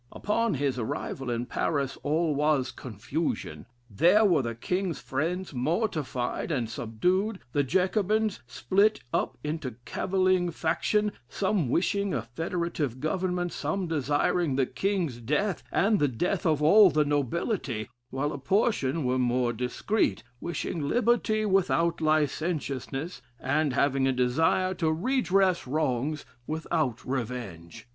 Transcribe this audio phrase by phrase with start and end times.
[0.11, 3.67] Upon his arrival in Paris all was confusion.
[3.87, 11.11] There were the King's friends mortified and subdued, the Jacobins split up into cavilling faction,
[11.29, 16.89] some wishing a federative government, some desiring the King's death, and the death of all
[16.89, 24.11] the nobility; while a portion were more discreet, wishing liberty without licentiousness, and having a
[24.11, 27.87] desire to redress wrongs without revenge.